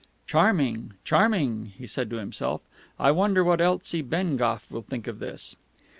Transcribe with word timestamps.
"Charming, 0.25 0.93
charming!" 1.03 1.73
he 1.77 1.85
said 1.85 2.09
to 2.09 2.15
himself. 2.15 2.61
"I 2.99 3.11
wonder 3.11 3.43
what 3.43 3.61
Elsie 3.61 4.01
Bengough 4.01 4.61
will 4.71 4.81
think 4.81 5.05
of 5.05 5.19
this!" 5.19 5.55